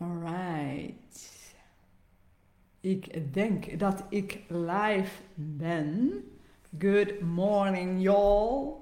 Alright. 0.00 1.54
Ik 2.80 3.34
denk 3.34 3.78
dat 3.78 4.04
ik 4.08 4.40
live 4.48 5.22
ben. 5.34 6.24
Good 6.78 7.20
morning, 7.20 8.02
y'all. 8.02 8.74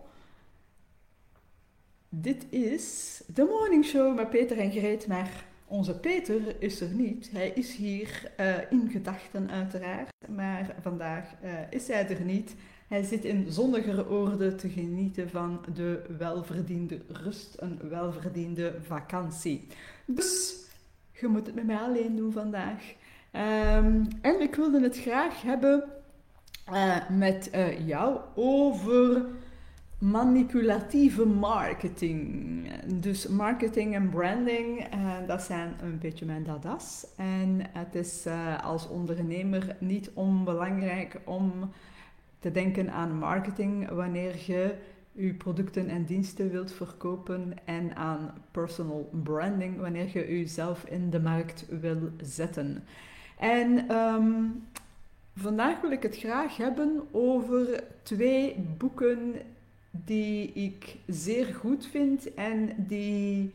Dit 2.08 2.46
is 2.50 3.22
de 3.34 3.44
Morning 3.44 3.84
Show 3.84 4.16
met 4.16 4.30
Peter 4.30 4.58
en 4.58 4.70
Greet, 4.70 5.06
maar 5.06 5.44
onze 5.66 5.98
Peter 5.98 6.62
is 6.62 6.80
er 6.80 6.88
niet. 6.88 7.30
Hij 7.30 7.48
is 7.48 7.76
hier 7.76 8.32
uh, 8.40 8.70
in 8.70 8.90
gedachten 8.90 9.50
uiteraard, 9.50 10.10
maar 10.28 10.76
vandaag 10.80 11.34
uh, 11.44 11.50
is 11.70 11.88
hij 11.88 12.08
er 12.08 12.24
niet. 12.24 12.54
Hij 12.88 13.02
zit 13.02 13.24
in 13.24 13.52
zonnigere 13.52 14.08
orde 14.08 14.54
te 14.54 14.68
genieten 14.68 15.30
van 15.30 15.64
de 15.74 16.04
welverdiende 16.18 17.00
rust, 17.08 17.54
een 17.58 17.78
welverdiende 17.88 18.74
vakantie. 18.82 19.66
Dus 20.06 20.64
je 21.20 21.26
moet 21.26 21.46
het 21.46 21.54
met 21.54 21.66
mij 21.66 21.76
alleen 21.76 22.16
doen 22.16 22.32
vandaag. 22.32 22.94
Um, 23.32 24.08
en 24.20 24.40
ik 24.40 24.54
wilde 24.54 24.80
het 24.80 24.98
graag 24.98 25.42
hebben 25.42 25.84
uh, 26.72 26.96
met 27.10 27.50
uh, 27.54 27.86
jou 27.86 28.20
over 28.34 29.24
manipulatieve 29.98 31.26
marketing. 31.26 32.70
Dus 32.86 33.26
marketing 33.26 33.94
en 33.94 34.08
branding, 34.08 34.94
uh, 34.94 35.12
dat 35.26 35.42
zijn 35.42 35.74
een 35.82 35.98
beetje 35.98 36.26
mijn 36.26 36.44
dadas. 36.44 37.06
En 37.16 37.60
het 37.72 37.94
is 37.94 38.26
als 38.62 38.88
ondernemer 38.88 39.76
niet 39.78 40.10
onbelangrijk 40.14 41.20
om 41.24 41.70
te 42.38 42.50
denken 42.50 42.90
aan 42.92 43.18
marketing 43.18 43.88
wanneer 43.88 44.34
je 44.46 44.74
je 45.16 45.34
producten 45.34 45.88
en 45.88 46.04
diensten 46.04 46.50
wilt 46.50 46.72
verkopen 46.72 47.52
en 47.64 47.96
aan 47.96 48.34
personal 48.50 49.10
branding 49.22 49.80
wanneer 49.80 50.10
je 50.12 50.38
jezelf 50.38 50.84
in 50.84 51.10
de 51.10 51.20
markt 51.20 51.66
wil 51.80 52.10
zetten. 52.20 52.84
En 53.38 53.96
um, 53.96 54.64
vandaag 55.34 55.80
wil 55.80 55.90
ik 55.90 56.02
het 56.02 56.16
graag 56.16 56.56
hebben 56.56 57.02
over 57.10 57.84
twee 58.02 58.66
boeken 58.78 59.34
die 59.90 60.52
ik 60.52 60.96
zeer 61.06 61.46
goed 61.46 61.86
vind 61.86 62.34
en 62.34 62.70
die 62.76 63.52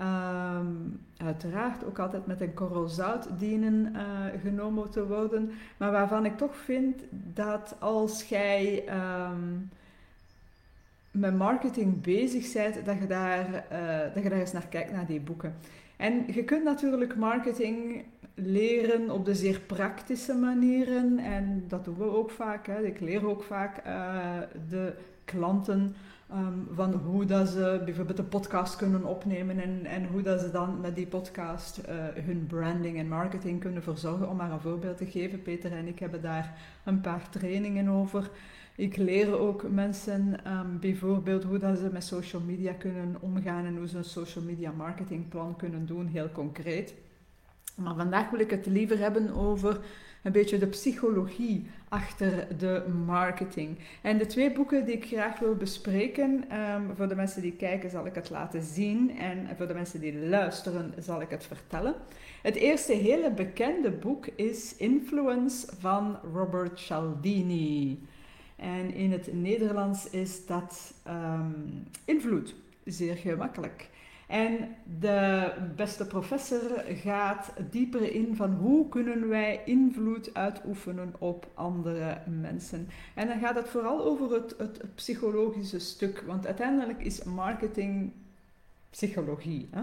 um, 0.00 1.00
uiteraard 1.16 1.84
ook 1.84 1.98
altijd 1.98 2.26
met 2.26 2.40
een 2.40 2.54
korrel 2.54 2.88
zout 2.88 3.28
dienen 3.38 3.92
uh, 3.94 4.40
genomen 4.42 4.90
te 4.90 5.06
worden, 5.06 5.50
maar 5.76 5.92
waarvan 5.92 6.24
ik 6.24 6.36
toch 6.36 6.56
vind 6.56 7.02
dat 7.34 7.76
als 7.78 8.22
jij 8.28 8.84
um, 9.30 9.70
met 11.12 11.36
marketing 11.36 12.00
bezig 12.00 12.52
bent, 12.52 12.84
dat 12.84 12.98
je, 12.98 13.06
daar, 13.06 13.64
uh, 13.72 14.14
dat 14.14 14.22
je 14.22 14.28
daar 14.28 14.38
eens 14.38 14.52
naar 14.52 14.66
kijkt, 14.68 14.92
naar 14.92 15.06
die 15.06 15.20
boeken. 15.20 15.54
En 15.96 16.24
je 16.26 16.44
kunt 16.44 16.64
natuurlijk 16.64 17.16
marketing 17.16 18.04
leren 18.34 19.10
op 19.10 19.24
de 19.24 19.34
zeer 19.34 19.60
praktische 19.60 20.34
manieren. 20.34 21.18
En 21.18 21.64
dat 21.68 21.84
doen 21.84 21.96
we 21.96 22.04
ook 22.04 22.30
vaak. 22.30 22.66
Hè. 22.66 22.82
Ik 22.82 23.00
leer 23.00 23.28
ook 23.28 23.42
vaak 23.42 23.86
uh, 23.86 24.38
de 24.68 24.92
klanten 25.24 25.94
um, 26.32 26.68
van 26.74 26.92
hoe 26.92 27.24
dat 27.24 27.48
ze 27.48 27.82
bijvoorbeeld 27.84 28.18
een 28.18 28.28
podcast 28.28 28.76
kunnen 28.76 29.04
opnemen 29.04 29.62
en, 29.62 29.86
en 29.86 30.06
hoe 30.06 30.22
dat 30.22 30.40
ze 30.40 30.50
dan 30.50 30.80
met 30.80 30.96
die 30.96 31.06
podcast 31.06 31.80
uh, 31.88 32.24
hun 32.24 32.46
branding 32.46 32.98
en 32.98 33.08
marketing 33.08 33.60
kunnen 33.60 33.82
verzorgen. 33.82 34.28
Om 34.28 34.36
maar 34.36 34.50
een 34.50 34.60
voorbeeld 34.60 34.96
te 34.96 35.06
geven, 35.06 35.42
Peter 35.42 35.72
en 35.72 35.86
ik 35.86 35.98
hebben 35.98 36.22
daar 36.22 36.54
een 36.84 37.00
paar 37.00 37.30
trainingen 37.30 37.88
over. 37.88 38.30
Ik 38.76 38.96
leer 38.96 39.38
ook 39.38 39.70
mensen 39.70 40.52
um, 40.52 40.78
bijvoorbeeld 40.80 41.44
hoe 41.44 41.58
dat 41.58 41.78
ze 41.78 41.88
met 41.92 42.04
social 42.04 42.42
media 42.42 42.72
kunnen 42.72 43.16
omgaan 43.20 43.64
en 43.64 43.76
hoe 43.76 43.88
ze 43.88 43.96
een 43.96 44.04
social 44.04 44.44
media 44.44 44.70
marketingplan 44.70 45.56
kunnen 45.56 45.86
doen, 45.86 46.06
heel 46.06 46.30
concreet. 46.32 46.94
Maar 47.76 47.94
vandaag 47.94 48.30
wil 48.30 48.40
ik 48.40 48.50
het 48.50 48.66
liever 48.66 48.98
hebben 48.98 49.34
over 49.34 49.80
een 50.22 50.32
beetje 50.32 50.58
de 50.58 50.66
psychologie 50.66 51.66
achter 51.88 52.58
de 52.58 52.84
marketing. 53.06 53.78
En 54.02 54.18
de 54.18 54.26
twee 54.26 54.52
boeken 54.52 54.84
die 54.84 54.94
ik 54.94 55.06
graag 55.06 55.38
wil 55.38 55.54
bespreken, 55.54 56.44
um, 56.58 56.96
voor 56.96 57.08
de 57.08 57.14
mensen 57.14 57.42
die 57.42 57.52
kijken 57.52 57.90
zal 57.90 58.06
ik 58.06 58.14
het 58.14 58.30
laten 58.30 58.62
zien 58.62 59.18
en 59.18 59.48
voor 59.56 59.66
de 59.66 59.74
mensen 59.74 60.00
die 60.00 60.18
luisteren 60.18 60.94
zal 60.98 61.20
ik 61.20 61.30
het 61.30 61.44
vertellen. 61.44 61.94
Het 62.42 62.54
eerste 62.54 62.92
hele 62.92 63.30
bekende 63.30 63.90
boek 63.90 64.26
is 64.26 64.76
Influence 64.76 65.66
van 65.78 66.18
Robert 66.32 66.78
Cialdini. 66.78 67.98
En 68.62 68.94
in 68.94 69.12
het 69.12 69.32
Nederlands 69.32 70.10
is 70.10 70.46
dat 70.46 70.94
um, 71.08 71.84
invloed. 72.04 72.54
Zeer 72.84 73.16
gemakkelijk. 73.16 73.90
En 74.26 74.76
de 75.00 75.52
beste 75.76 76.06
professor 76.06 76.84
gaat 76.86 77.52
dieper 77.70 78.14
in 78.14 78.36
van 78.36 78.52
hoe 78.54 78.88
kunnen 78.88 79.28
wij 79.28 79.62
invloed 79.64 80.34
uitoefenen 80.34 81.14
op 81.18 81.46
andere 81.54 82.18
mensen. 82.40 82.88
En 83.14 83.28
dan 83.28 83.38
gaat 83.38 83.54
het 83.54 83.68
vooral 83.68 84.04
over 84.04 84.32
het, 84.32 84.54
het, 84.58 84.78
het 84.82 84.94
psychologische 84.94 85.78
stuk, 85.78 86.24
want 86.26 86.46
uiteindelijk 86.46 87.04
is 87.04 87.22
marketing 87.22 88.12
psychologie. 88.90 89.68
Hè? 89.70 89.82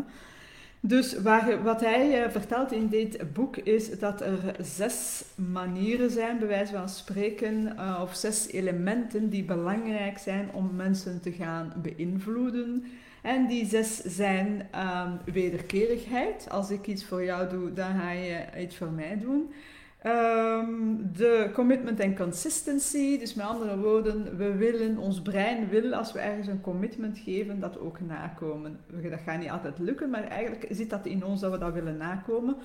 Dus 0.81 1.21
waar, 1.21 1.63
wat 1.63 1.81
hij 1.81 2.25
uh, 2.25 2.31
vertelt 2.31 2.71
in 2.71 2.87
dit 2.87 3.33
boek 3.33 3.57
is 3.57 3.99
dat 3.99 4.21
er 4.21 4.55
zes 4.61 5.23
manieren 5.35 6.09
zijn, 6.09 6.39
bij 6.39 6.47
wijze 6.47 6.73
van 6.73 6.89
spreken, 6.89 7.73
uh, 7.77 7.99
of 8.01 8.15
zes 8.15 8.47
elementen 8.47 9.29
die 9.29 9.43
belangrijk 9.43 10.17
zijn 10.17 10.49
om 10.53 10.75
mensen 10.75 11.21
te 11.21 11.31
gaan 11.31 11.73
beïnvloeden. 11.81 12.83
En 13.21 13.47
die 13.47 13.65
zes 13.65 13.95
zijn 13.95 14.67
um, 14.75 15.33
wederkerigheid. 15.33 16.47
Als 16.49 16.69
ik 16.69 16.87
iets 16.87 17.05
voor 17.05 17.23
jou 17.23 17.49
doe, 17.49 17.73
dan 17.73 17.99
ga 17.99 18.11
je 18.11 18.45
iets 18.59 18.77
voor 18.77 18.91
mij 18.91 19.17
doen. 19.19 19.51
Um, 20.05 21.09
de 21.13 21.49
commitment 21.53 21.99
en 21.99 22.15
consistency, 22.15 23.19
dus 23.19 23.33
met 23.33 23.45
andere 23.45 23.77
woorden, 23.77 24.37
we 24.37 24.55
willen, 24.55 24.97
ons 24.97 25.21
brein 25.21 25.69
wil 25.69 25.93
als 25.93 26.11
we 26.11 26.19
ergens 26.19 26.47
een 26.47 26.61
commitment 26.61 27.17
geven, 27.17 27.59
dat 27.59 27.79
ook 27.79 27.99
nakomen. 27.99 28.79
Dat 28.87 29.19
gaat 29.25 29.39
niet 29.39 29.49
altijd 29.49 29.79
lukken, 29.79 30.09
maar 30.09 30.23
eigenlijk 30.23 30.67
zit 30.69 30.89
dat 30.89 31.05
in 31.05 31.25
ons 31.25 31.41
dat 31.41 31.51
we 31.51 31.57
dat 31.57 31.73
willen 31.73 31.97
nakomen. 31.97 32.55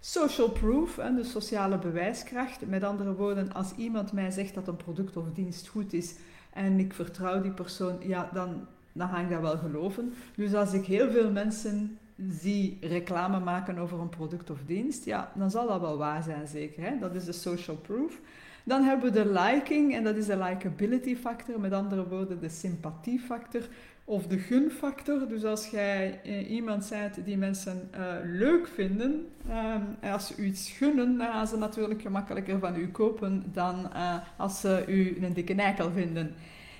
Social 0.00 0.50
proof, 0.50 0.94
de 0.94 1.24
sociale 1.24 1.78
bewijskracht. 1.78 2.66
Met 2.66 2.84
andere 2.84 3.14
woorden, 3.14 3.52
als 3.52 3.72
iemand 3.76 4.12
mij 4.12 4.30
zegt 4.30 4.54
dat 4.54 4.68
een 4.68 4.76
product 4.76 5.16
of 5.16 5.32
dienst 5.32 5.68
goed 5.68 5.92
is 5.92 6.14
en 6.52 6.78
ik 6.78 6.94
vertrouw 6.94 7.40
die 7.40 7.52
persoon, 7.52 7.96
ja, 8.00 8.30
dan 8.32 8.66
dan 8.96 9.08
ga 9.08 9.20
ik 9.20 9.30
dat 9.30 9.40
wel 9.40 9.58
geloven. 9.58 10.12
Dus 10.36 10.54
als 10.54 10.72
ik 10.72 10.84
heel 10.84 11.10
veel 11.10 11.30
mensen 11.30 11.98
zie 12.30 12.78
reclame 12.80 13.40
maken 13.40 13.78
over 13.78 14.00
een 14.00 14.08
product 14.08 14.50
of 14.50 14.58
dienst, 14.66 15.04
ja, 15.04 15.32
dan 15.34 15.50
zal 15.50 15.66
dat 15.66 15.80
wel 15.80 15.96
waar 15.96 16.22
zijn, 16.22 16.46
zeker. 16.46 16.82
Hè? 16.82 16.98
Dat 16.98 17.14
is 17.14 17.24
de 17.24 17.32
social 17.32 17.76
proof. 17.76 18.20
Dan 18.64 18.82
hebben 18.82 19.12
we 19.12 19.22
de 19.22 19.32
liking, 19.32 19.94
en 19.94 20.04
dat 20.04 20.16
is 20.16 20.26
de 20.26 20.36
likability 20.36 21.16
factor, 21.16 21.60
met 21.60 21.72
andere 21.72 22.08
woorden 22.08 22.40
de 22.40 22.48
sympathiefactor 22.48 23.68
of 24.04 24.26
de 24.26 24.38
gunfactor. 24.38 25.28
Dus 25.28 25.44
als 25.44 25.66
jij 25.68 26.20
eh, 26.24 26.50
iemand 26.50 26.88
bent 26.90 27.24
die 27.24 27.36
mensen 27.36 27.90
uh, 27.94 28.00
leuk 28.24 28.68
vinden, 28.68 29.26
uh, 29.48 30.12
als 30.12 30.26
ze 30.26 30.34
u 30.36 30.44
iets 30.44 30.70
gunnen, 30.70 31.18
dan 31.18 31.26
gaan 31.26 31.46
ze 31.46 31.56
natuurlijk 31.56 32.02
gemakkelijker 32.02 32.58
van 32.58 32.76
u 32.76 32.88
kopen 32.88 33.44
dan 33.52 33.92
als 34.36 34.60
ze 34.60 34.84
u 34.88 35.24
een 35.24 35.32
dikke 35.32 35.54
eikel 35.54 35.90
vinden. 35.90 36.34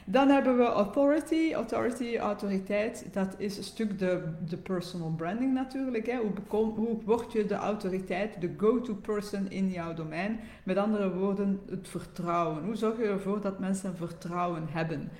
Dan 0.08 0.28
hebben 0.28 0.56
we 0.56 0.64
authority. 0.64 1.52
Authority, 1.52 2.16
autoriteit, 2.16 3.06
dat 3.12 3.34
is 3.38 3.56
een 3.56 3.64
stuk 3.64 3.98
de, 3.98 4.22
de 4.48 4.56
personal 4.56 5.10
branding 5.16 5.54
natuurlijk. 5.54 6.06
Hè. 6.06 6.16
Hoe, 6.16 6.64
hoe 6.64 6.98
word 7.04 7.32
je 7.32 7.46
de 7.46 7.54
autoriteit, 7.54 8.40
de 8.40 8.54
go-to 8.56 8.94
person 8.94 9.50
in 9.50 9.70
jouw 9.70 9.94
domein? 9.94 10.40
Met 10.62 10.76
andere 10.76 11.14
woorden, 11.14 11.60
het 11.70 11.88
vertrouwen. 11.88 12.64
Hoe 12.64 12.76
zorg 12.76 12.98
je 12.98 13.04
ervoor 13.04 13.40
dat 13.40 13.58
mensen 13.58 13.96
vertrouwen 13.96 14.66
hebben? 14.70 15.10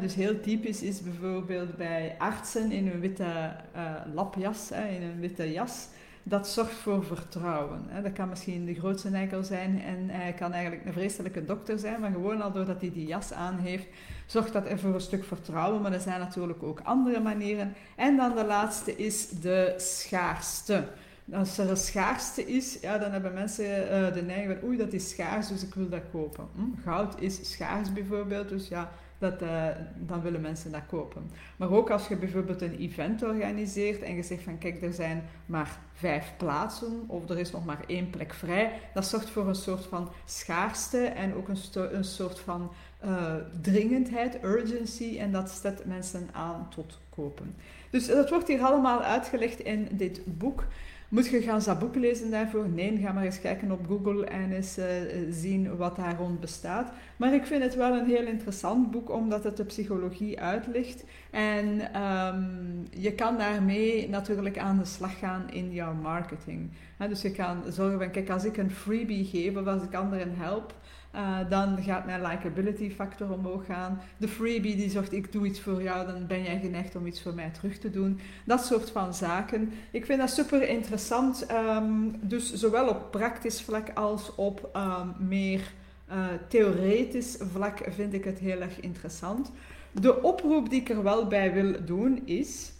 dus 0.00 0.14
heel 0.14 0.40
typisch 0.40 0.82
is 0.82 1.02
bijvoorbeeld 1.02 1.76
bij 1.76 2.14
artsen 2.18 2.72
in 2.72 2.86
een 2.86 3.00
witte 3.00 3.52
uh, 3.76 3.92
lapjas, 4.14 4.70
in 4.70 5.02
een 5.02 5.20
witte 5.20 5.52
jas 5.52 5.88
dat 6.30 6.48
zorgt 6.48 6.72
voor 6.72 7.04
vertrouwen. 7.04 7.80
Dat 8.02 8.12
kan 8.12 8.28
misschien 8.28 8.64
de 8.64 8.74
grootste 8.74 9.08
eikel 9.08 9.42
zijn 9.42 9.82
en 9.82 10.08
hij 10.08 10.32
kan 10.32 10.52
eigenlijk 10.52 10.86
een 10.86 10.92
vreselijke 10.92 11.44
dokter 11.44 11.78
zijn, 11.78 12.00
maar 12.00 12.10
gewoon 12.10 12.42
al 12.42 12.52
doordat 12.52 12.80
hij 12.80 12.92
die 12.92 13.06
jas 13.06 13.32
aan 13.32 13.58
heeft, 13.58 13.86
zorgt 14.26 14.52
dat 14.52 14.66
er 14.66 14.78
voor 14.78 14.94
een 14.94 15.00
stuk 15.00 15.24
vertrouwen. 15.24 15.82
Maar 15.82 15.92
er 15.92 16.00
zijn 16.00 16.20
natuurlijk 16.20 16.62
ook 16.62 16.80
andere 16.82 17.20
manieren. 17.20 17.72
En 17.96 18.16
dan 18.16 18.34
de 18.34 18.44
laatste 18.44 18.96
is 18.96 19.28
de 19.28 19.74
schaarste. 19.76 20.84
Als 21.32 21.58
er 21.58 21.70
een 21.70 21.76
schaarste 21.76 22.46
is, 22.46 22.78
ja, 22.80 22.98
dan 22.98 23.12
hebben 23.12 23.32
mensen 23.32 23.64
uh, 23.64 24.12
de 24.12 24.22
neiging 24.22 24.58
van 24.58 24.68
oei, 24.68 24.76
dat 24.76 24.92
is 24.92 25.08
schaars, 25.08 25.48
dus 25.48 25.62
ik 25.62 25.74
wil 25.74 25.88
dat 25.88 26.10
kopen. 26.12 26.48
Hm? 26.54 26.82
Goud 26.82 27.20
is 27.20 27.50
schaars 27.50 27.92
bijvoorbeeld, 27.92 28.48
dus 28.48 28.68
ja, 28.68 28.90
dat, 29.20 29.42
uh, 29.42 29.66
dan 29.96 30.22
willen 30.22 30.40
mensen 30.40 30.72
dat 30.72 30.86
kopen. 30.86 31.30
Maar 31.56 31.70
ook 31.70 31.90
als 31.90 32.08
je 32.08 32.16
bijvoorbeeld 32.16 32.62
een 32.62 32.78
event 32.78 33.22
organiseert 33.22 34.02
en 34.02 34.14
je 34.14 34.22
zegt 34.22 34.42
van 34.42 34.58
kijk, 34.58 34.82
er 34.82 34.92
zijn 34.92 35.22
maar 35.46 35.78
vijf 35.92 36.32
plaatsen 36.36 37.04
of 37.06 37.28
er 37.28 37.38
is 37.38 37.50
nog 37.50 37.64
maar 37.64 37.80
één 37.86 38.10
plek 38.10 38.34
vrij, 38.34 38.72
dat 38.94 39.06
zorgt 39.06 39.30
voor 39.30 39.48
een 39.48 39.54
soort 39.54 39.84
van 39.84 40.08
schaarste 40.24 40.98
en 40.98 41.34
ook 41.34 41.48
een, 41.48 41.58
een 41.94 42.04
soort 42.04 42.38
van 42.38 42.70
uh, 43.04 43.34
dringendheid, 43.60 44.44
urgency, 44.44 45.18
en 45.18 45.32
dat 45.32 45.50
zet 45.50 45.86
mensen 45.86 46.28
aan 46.32 46.68
tot 46.68 46.98
kopen. 47.14 47.54
Dus 47.90 48.06
dat 48.06 48.30
wordt 48.30 48.48
hier 48.48 48.62
allemaal 48.62 49.02
uitgelegd 49.02 49.60
in 49.60 49.88
dit 49.92 50.20
boek. 50.24 50.64
Moet 51.10 51.28
je 51.28 51.42
gaan 51.42 51.62
dat 51.64 51.78
boek 51.78 51.94
lezen 51.94 52.30
daarvoor? 52.30 52.68
Nee, 52.68 52.98
ga 52.98 53.12
maar 53.12 53.24
eens 53.24 53.40
kijken 53.40 53.70
op 53.70 53.86
Google 53.86 54.26
en 54.26 54.52
eens 54.52 54.78
uh, 54.78 54.84
zien 55.30 55.76
wat 55.76 55.96
daar 55.96 56.16
rond 56.16 56.40
bestaat. 56.40 56.92
Maar 57.16 57.34
ik 57.34 57.46
vind 57.46 57.62
het 57.62 57.74
wel 57.74 57.96
een 57.96 58.06
heel 58.06 58.26
interessant 58.26 58.90
boek, 58.90 59.10
omdat 59.10 59.44
het 59.44 59.56
de 59.56 59.64
psychologie 59.64 60.40
uitlegt. 60.40 61.04
En 61.30 61.66
um, 62.02 62.86
je 62.90 63.12
kan 63.12 63.38
daarmee 63.38 64.08
natuurlijk 64.08 64.58
aan 64.58 64.78
de 64.78 64.84
slag 64.84 65.18
gaan 65.18 65.50
in 65.52 65.72
jouw 65.72 65.94
marketing. 65.94 66.70
dus 67.08 67.22
je 67.22 67.30
kan 67.30 67.62
zorgen 67.68 67.98
van, 67.98 68.10
kijk, 68.10 68.30
als 68.30 68.44
ik 68.44 68.56
een 68.56 68.70
freebie 68.70 69.24
geef 69.24 69.56
of 69.56 69.66
als 69.66 69.82
ik 69.82 69.94
anderen 69.94 70.36
help, 70.36 70.74
uh, 71.14 71.38
dan 71.48 71.82
gaat 71.82 72.06
mijn 72.06 72.22
likability 72.22 72.90
factor 72.90 73.32
omhoog 73.32 73.66
gaan. 73.66 74.00
De 74.16 74.28
freebie 74.28 74.76
die 74.76 74.90
zegt 74.90 75.12
ik 75.12 75.32
doe 75.32 75.46
iets 75.46 75.60
voor 75.60 75.82
jou, 75.82 76.06
dan 76.06 76.26
ben 76.26 76.42
jij 76.42 76.58
geneigd 76.60 76.96
om 76.96 77.06
iets 77.06 77.22
voor 77.22 77.34
mij 77.34 77.50
terug 77.50 77.78
te 77.78 77.90
doen. 77.90 78.20
Dat 78.44 78.64
soort 78.64 78.90
van 78.90 79.14
zaken. 79.14 79.72
Ik 79.90 80.04
vind 80.06 80.20
dat 80.20 80.30
super 80.30 80.68
interessant. 80.68 81.46
Um, 81.50 82.16
dus 82.20 82.52
zowel 82.52 82.88
op 82.88 83.10
praktisch 83.10 83.62
vlak 83.62 83.90
als 83.94 84.34
op 84.34 84.70
um, 84.76 85.28
meer 85.28 85.72
uh, 86.10 86.26
theoretisch 86.48 87.36
vlak 87.52 87.78
vind 87.88 88.14
ik 88.14 88.24
het 88.24 88.38
heel 88.38 88.60
erg 88.60 88.80
interessant. 88.80 89.50
De 89.92 90.22
oproep 90.22 90.70
die 90.70 90.80
ik 90.80 90.88
er 90.88 91.02
wel 91.02 91.26
bij 91.26 91.52
wil 91.52 91.84
doen 91.84 92.22
is 92.26 92.72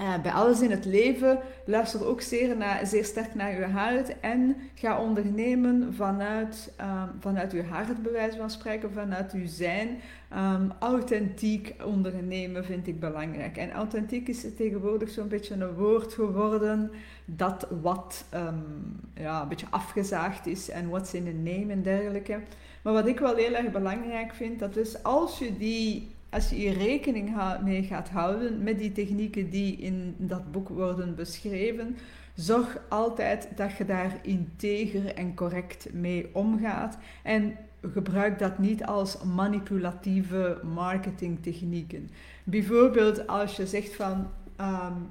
uh, 0.00 0.22
bij 0.22 0.32
alles 0.32 0.60
in 0.60 0.70
het 0.70 0.84
leven 0.84 1.38
luister 1.64 2.06
ook 2.06 2.20
zeer, 2.20 2.56
naar, 2.56 2.86
zeer 2.86 3.04
sterk 3.04 3.34
naar 3.34 3.58
je 3.58 3.64
hart 3.64 4.20
en 4.20 4.56
ga 4.74 5.00
ondernemen 5.00 5.94
vanuit, 5.94 6.72
um, 6.80 7.20
vanuit 7.20 7.52
je 7.52 7.62
hart, 7.62 8.02
bij 8.02 8.12
wijze 8.12 8.36
van 8.36 8.50
spreken, 8.50 8.92
vanuit 8.92 9.32
je 9.32 9.48
zijn. 9.48 9.88
Um, 10.36 10.72
authentiek 10.78 11.74
ondernemen 11.84 12.64
vind 12.64 12.86
ik 12.86 13.00
belangrijk. 13.00 13.56
En 13.56 13.70
authentiek 13.70 14.28
is 14.28 14.46
tegenwoordig 14.56 15.10
zo'n 15.10 15.28
beetje 15.28 15.54
een 15.54 15.74
woord 15.74 16.12
geworden 16.12 16.90
dat 17.24 17.66
wat 17.82 18.24
um, 18.34 19.00
ja, 19.14 19.42
een 19.42 19.48
beetje 19.48 19.66
afgezaagd 19.70 20.46
is 20.46 20.70
en 20.70 20.88
what's 20.88 21.14
in 21.14 21.26
a 21.26 21.50
name 21.50 21.72
en 21.72 21.82
dergelijke. 21.82 22.40
Maar 22.82 22.92
wat 22.92 23.06
ik 23.06 23.18
wel 23.18 23.34
heel 23.36 23.54
erg 23.54 23.70
belangrijk 23.70 24.34
vind, 24.34 24.58
dat 24.58 24.76
is 24.76 25.02
als 25.02 25.38
je 25.38 25.56
die 25.56 26.08
als 26.30 26.48
je 26.48 26.54
hier 26.54 26.72
rekening 26.72 27.36
mee 27.64 27.82
gaat 27.82 28.08
houden 28.08 28.62
met 28.62 28.78
die 28.78 28.92
technieken 28.92 29.50
die 29.50 29.76
in 29.76 30.14
dat 30.18 30.52
boek 30.52 30.68
worden 30.68 31.14
beschreven, 31.14 31.96
zorg 32.34 32.78
altijd 32.88 33.48
dat 33.56 33.76
je 33.76 33.84
daar 33.84 34.18
integer 34.22 35.14
en 35.14 35.34
correct 35.34 35.92
mee 35.92 36.30
omgaat. 36.32 36.98
En 37.22 37.56
gebruik 37.92 38.38
dat 38.38 38.58
niet 38.58 38.84
als 38.84 39.22
manipulatieve 39.22 40.60
marketingtechnieken. 40.74 42.10
Bijvoorbeeld 42.44 43.26
als 43.26 43.56
je 43.56 43.66
zegt 43.66 43.94
van 43.94 44.30
um, 44.60 45.08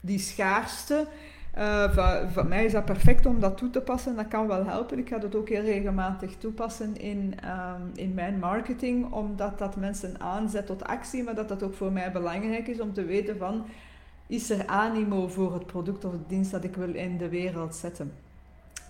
die 0.00 0.18
schaarste, 0.18 1.06
uh, 1.58 2.26
voor, 2.32 2.46
mij 2.46 2.64
is 2.64 2.72
dat 2.72 2.84
perfect 2.84 3.26
om 3.26 3.40
dat 3.40 3.56
toe 3.56 3.70
te 3.70 3.80
passen. 3.80 4.16
Dat 4.16 4.28
kan 4.28 4.46
wel 4.46 4.64
helpen. 4.64 4.98
Ik 4.98 5.08
ga 5.08 5.18
dat 5.18 5.34
ook 5.34 5.48
heel 5.48 5.62
regelmatig 5.62 6.36
toepassen 6.36 6.96
in, 6.96 7.34
um, 7.44 7.90
in 7.94 8.14
mijn 8.14 8.38
marketing, 8.38 9.12
omdat 9.12 9.58
dat 9.58 9.76
mensen 9.76 10.20
aanzet 10.20 10.66
tot 10.66 10.84
actie, 10.84 11.22
maar 11.22 11.34
dat 11.34 11.48
dat 11.48 11.62
ook 11.62 11.74
voor 11.74 11.92
mij 11.92 12.12
belangrijk 12.12 12.68
is 12.68 12.80
om 12.80 12.92
te 12.92 13.04
weten 13.04 13.38
van, 13.38 13.64
is 14.26 14.50
er 14.50 14.66
animo 14.66 15.28
voor 15.28 15.54
het 15.54 15.66
product 15.66 16.04
of 16.04 16.12
de 16.12 16.26
dienst 16.26 16.50
dat 16.50 16.64
ik 16.64 16.76
wil 16.76 16.94
in 16.94 17.18
de 17.18 17.28
wereld 17.28 17.74
zetten. 17.74 18.12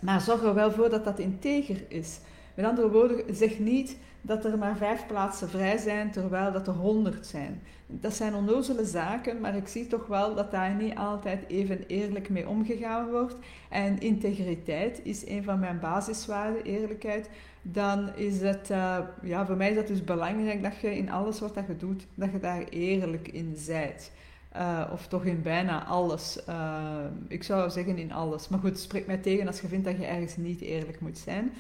Maar 0.01 0.21
zorg 0.21 0.43
er 0.43 0.55
wel 0.55 0.73
voor 0.73 0.91
dat 0.91 1.05
dat 1.05 1.19
integer 1.19 1.85
is. 1.89 2.19
Met 2.55 2.67
andere 2.67 2.91
woorden, 2.91 3.35
zeg 3.35 3.59
niet 3.59 3.97
dat 4.21 4.45
er 4.45 4.59
maar 4.59 4.77
vijf 4.77 5.07
plaatsen 5.07 5.49
vrij 5.49 5.79
zijn, 5.79 6.11
terwijl 6.11 6.53
dat 6.53 6.67
er 6.67 6.73
honderd 6.73 7.27
zijn. 7.27 7.63
Dat 7.87 8.15
zijn 8.15 8.35
onnozele 8.35 8.85
zaken, 8.85 9.41
maar 9.41 9.57
ik 9.57 9.69
zie 9.69 9.87
toch 9.87 10.07
wel 10.07 10.35
dat 10.35 10.51
daar 10.51 10.75
niet 10.75 10.97
altijd 10.97 11.45
even 11.49 11.87
eerlijk 11.87 12.29
mee 12.29 12.49
omgegaan 12.49 13.11
wordt. 13.11 13.37
En 13.69 14.01
integriteit 14.01 15.01
is 15.03 15.27
een 15.27 15.43
van 15.43 15.59
mijn 15.59 15.81
basiswaarden, 15.81 16.63
eerlijkheid. 16.63 17.29
Dan 17.63 18.17
is 18.17 18.41
het, 18.41 18.71
uh, 18.71 18.99
ja, 19.23 19.47
voor 19.47 19.57
mij 19.57 19.71
is 19.71 19.77
dat 19.77 19.87
dus 19.87 20.05
belangrijk 20.05 20.63
dat 20.63 20.81
je 20.81 20.97
in 20.97 21.11
alles 21.11 21.41
wat 21.41 21.55
je 21.55 21.77
doet, 21.77 22.07
dat 22.15 22.33
je 22.33 22.41
daar 22.41 22.65
eerlijk 22.69 23.29
in 23.29 23.55
zijt. 23.57 24.13
Uh, 24.57 24.91
of 24.93 25.07
toch 25.07 25.25
in 25.25 25.43
bijna 25.43 25.85
alles. 25.85 26.39
Uh, 26.49 27.05
ik 27.29 27.43
zou 27.43 27.71
zeggen 27.71 27.99
in 27.99 28.13
alles. 28.13 28.49
Maar 28.49 28.59
goed, 28.59 28.79
spreek 28.79 29.07
mij 29.07 29.17
tegen 29.17 29.47
als 29.47 29.61
je 29.61 29.69
vindt 29.69 29.85
dat 29.85 29.97
je 29.97 30.07
ergens 30.07 30.37
niet 30.37 30.61
eerlijk 30.61 31.01
moet 31.01 31.19
zijn. 31.19 31.53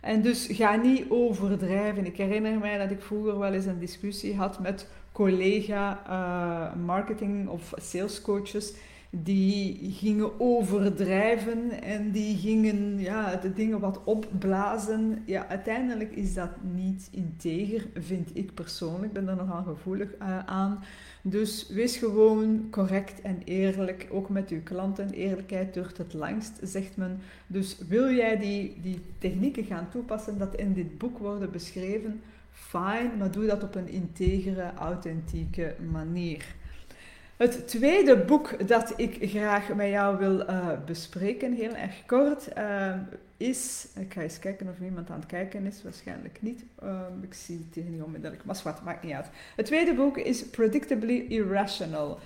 En 0.00 0.22
dus 0.22 0.46
ga 0.50 0.76
niet 0.76 1.04
overdrijven. 1.08 2.06
Ik 2.06 2.16
herinner 2.16 2.58
mij 2.58 2.78
dat 2.78 2.90
ik 2.90 3.02
vroeger 3.02 3.38
wel 3.38 3.52
eens 3.52 3.66
een 3.66 3.78
discussie 3.78 4.36
had 4.36 4.58
met 4.58 4.88
collega 5.12 6.02
uh, 6.08 6.84
marketing 6.84 7.48
of 7.48 7.72
salescoaches 7.76 8.74
die 9.10 9.92
gingen 9.92 10.40
overdrijven 10.40 11.82
en 11.82 12.10
die 12.10 12.36
gingen 12.36 12.98
ja, 12.98 13.36
de 13.36 13.52
dingen 13.52 13.80
wat 13.80 14.04
opblazen. 14.04 15.22
Ja, 15.24 15.46
uiteindelijk 15.46 16.16
is 16.16 16.34
dat 16.34 16.50
niet 16.74 17.08
integer, 17.10 17.86
vind 17.94 18.30
ik 18.36 18.54
persoonlijk. 18.54 19.04
Ik 19.04 19.12
ben 19.12 19.28
er 19.28 19.36
nogal 19.36 19.62
gevoelig 19.62 20.08
uh, 20.22 20.38
aan. 20.38 20.84
Dus 21.22 21.68
wees 21.68 21.96
gewoon 21.96 22.66
correct 22.70 23.20
en 23.20 23.42
eerlijk, 23.44 24.08
ook 24.10 24.28
met 24.28 24.50
uw 24.50 24.62
klanten. 24.62 25.10
Eerlijkheid 25.10 25.74
duurt 25.74 25.98
het 25.98 26.14
langst, 26.14 26.58
zegt 26.62 26.96
men. 26.96 27.20
Dus 27.46 27.78
wil 27.88 28.10
jij 28.10 28.38
die, 28.38 28.76
die 28.82 29.00
technieken 29.18 29.64
gaan 29.64 29.88
toepassen 29.90 30.38
dat 30.38 30.54
in 30.54 30.72
dit 30.72 30.98
boek 30.98 31.18
worden 31.18 31.50
beschreven, 31.50 32.20
fijn, 32.50 33.10
maar 33.18 33.30
doe 33.30 33.46
dat 33.46 33.62
op 33.62 33.74
een 33.74 33.88
integere, 33.88 34.72
authentieke 34.74 35.74
manier. 35.90 36.44
Het 37.38 37.68
tweede 37.68 38.16
boek 38.16 38.68
dat 38.68 38.92
ik 38.96 39.18
graag 39.20 39.74
met 39.74 39.88
jou 39.88 40.18
wil 40.18 40.40
uh, 40.40 40.68
bespreken, 40.86 41.52
heel 41.52 41.74
erg 41.74 42.06
kort, 42.06 42.48
uh, 42.58 42.94
is. 43.36 43.88
Ik 44.00 44.12
ga 44.12 44.20
eens 44.20 44.38
kijken 44.38 44.68
of 44.68 44.84
iemand 44.84 45.10
aan 45.10 45.18
het 45.18 45.26
kijken 45.26 45.66
is, 45.66 45.82
waarschijnlijk 45.82 46.38
niet. 46.40 46.64
Uh, 46.82 47.00
ik 47.22 47.34
zie 47.34 47.66
het 47.66 47.74
hier 47.74 47.92
niet 47.92 48.02
onmiddellijk, 48.02 48.44
maar 48.44 48.60
wat 48.64 48.82
maakt 48.82 49.02
niet 49.02 49.12
uit. 49.12 49.26
Het 49.56 49.66
tweede 49.66 49.94
boek 49.94 50.16
is 50.16 50.46
Predictably 50.46 51.24
Irrational. 51.28 52.18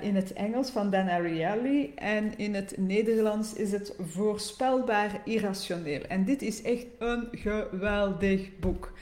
in 0.00 0.14
het 0.14 0.32
Engels 0.32 0.70
van 0.70 0.90
Dan 0.90 1.08
Ariely 1.08 1.92
en 1.94 2.38
in 2.38 2.54
het 2.54 2.74
Nederlands 2.78 3.54
is 3.54 3.72
het 3.72 3.94
Voorspelbaar 4.00 5.20
Irrationeel. 5.24 6.02
En 6.08 6.24
dit 6.24 6.42
is 6.42 6.62
echt 6.62 6.86
een 6.98 7.28
geweldig 7.30 8.58
boek. 8.58 8.92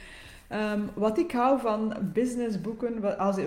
Um, 0.53 0.89
wat 0.93 1.17
ik 1.17 1.31
hou 1.31 1.59
van 1.59 1.93
businessboeken, 2.13 3.17
als, 3.17 3.37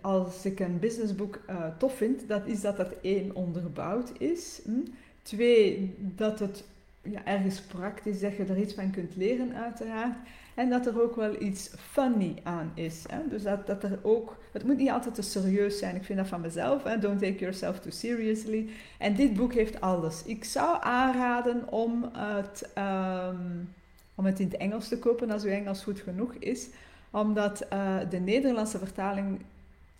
als 0.00 0.44
ik 0.44 0.60
een 0.60 0.78
businessboek 0.78 1.40
uh, 1.50 1.56
tof 1.78 1.96
vind, 1.96 2.28
dat 2.28 2.46
is 2.46 2.60
dat 2.60 2.76
het 2.76 3.00
één 3.00 3.34
onderbouwd 3.34 4.12
is. 4.18 4.60
Hm? 4.64 4.90
Twee, 5.22 5.94
dat 5.98 6.38
het 6.38 6.64
ja, 7.02 7.24
ergens 7.24 7.60
praktisch, 7.60 8.20
dat 8.20 8.36
je 8.36 8.44
er 8.44 8.58
iets 8.58 8.74
van 8.74 8.90
kunt 8.90 9.16
leren 9.16 9.54
uiteraard. 9.54 10.16
En 10.54 10.70
dat 10.70 10.86
er 10.86 11.02
ook 11.02 11.16
wel 11.16 11.42
iets 11.42 11.70
funny 11.76 12.34
aan 12.42 12.70
is. 12.74 13.04
Hè? 13.08 13.18
Dus 13.28 13.42
dat, 13.42 13.66
dat 13.66 13.82
er 13.82 13.98
ook, 14.02 14.36
het 14.52 14.64
moet 14.64 14.76
niet 14.76 14.90
altijd 14.90 15.14
te 15.14 15.22
serieus 15.22 15.78
zijn. 15.78 15.96
Ik 15.96 16.04
vind 16.04 16.18
dat 16.18 16.28
van 16.28 16.40
mezelf. 16.40 16.82
Hè? 16.82 16.98
Don't 16.98 17.18
take 17.18 17.38
yourself 17.38 17.80
too 17.80 17.92
seriously. 17.92 18.68
En 18.98 19.14
dit 19.14 19.34
boek 19.34 19.52
heeft 19.52 19.80
alles. 19.80 20.22
Ik 20.24 20.44
zou 20.44 20.76
aanraden 20.80 21.72
om 21.72 22.10
het... 22.12 22.70
Um, 22.78 23.76
om 24.18 24.26
het 24.26 24.40
in 24.40 24.46
het 24.46 24.56
Engels 24.56 24.88
te 24.88 24.98
kopen 24.98 25.30
als 25.30 25.44
uw 25.44 25.50
Engels 25.50 25.82
goed 25.82 26.00
genoeg 26.00 26.34
is, 26.34 26.68
omdat 27.10 27.66
uh, 27.72 27.96
de 28.10 28.18
Nederlandse 28.18 28.78
vertaling 28.78 29.40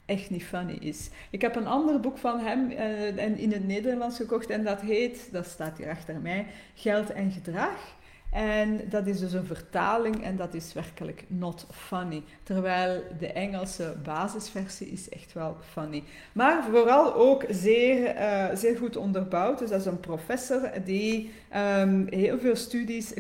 echt 0.05 0.31
niet 0.31 0.45
funny 0.45 0.77
is. 0.81 1.11
Ik 1.31 1.41
heb 1.41 1.57
een 1.57 1.67
ander 1.67 2.01
boek 2.01 2.19
van 2.19 2.41
hem 2.41 2.71
uh, 2.71 3.39
in 3.43 3.53
het 3.53 3.67
Nederlands 3.67 4.17
gekocht 4.17 4.51
en 4.51 4.65
dat 4.65 4.81
heet, 4.81 5.29
dat 5.33 5.47
staat 5.47 5.79
hier 5.79 5.91
achter 5.91 6.21
mij, 6.21 6.47
Geld 6.75 7.11
en 7.11 7.31
Gedrag. 7.31 7.97
En 8.31 8.81
dat 8.89 9.07
is 9.07 9.19
dus 9.19 9.33
een 9.33 9.47
vertaling 9.47 10.23
en 10.25 10.37
dat 10.37 10.55
is 10.55 10.73
werkelijk 10.73 11.25
not 11.27 11.67
funny. 11.71 12.23
Terwijl 12.43 13.03
de 13.19 13.33
Engelse 13.33 13.97
basisversie 14.03 14.87
is 14.87 15.09
echt 15.09 15.33
wel 15.33 15.57
funny. 15.61 16.05
Maar 16.33 16.65
vooral 16.71 17.15
ook 17.15 17.45
zeer, 17.49 18.17
uh, 18.17 18.47
zeer 18.55 18.77
goed 18.77 18.97
onderbouwd. 18.97 19.59
Dus 19.59 19.71
dat 19.71 19.81
is 19.81 19.87
een 19.87 20.01
professor 20.01 20.71
die 20.85 21.31
um, 21.57 22.07
heel 22.11 22.39
veel 22.39 22.57
studies 22.57 23.13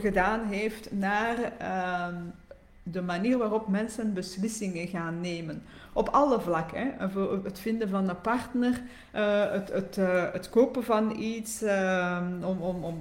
gedaan 0.00 0.46
heeft 0.46 0.92
naar 0.92 1.36
um, 2.08 2.32
de 2.92 3.02
manier 3.02 3.38
waarop 3.38 3.68
mensen 3.68 4.14
beslissingen 4.14 4.88
gaan 4.88 5.20
nemen. 5.20 5.62
Op 5.92 6.08
alle 6.08 6.40
vlakken. 6.40 7.10
Voor 7.12 7.40
het 7.44 7.58
vinden 7.58 7.88
van 7.88 8.08
een 8.08 8.20
partner, 8.20 8.82
uh, 9.14 9.50
het, 9.50 9.96
uh, 9.96 10.32
het 10.32 10.50
kopen 10.50 10.84
van 10.84 11.20
iets, 11.20 11.62
uh, 11.62 12.22
om, 12.42 12.60
om, 12.60 12.84
om, 12.84 13.00